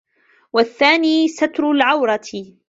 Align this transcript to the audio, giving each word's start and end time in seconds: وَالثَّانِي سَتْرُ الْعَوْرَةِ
وَالثَّانِي 0.53 1.27
سَتْرُ 1.27 1.71
الْعَوْرَةِ 1.71 2.53